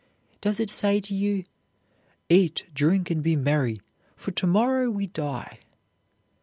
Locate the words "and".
3.11-3.21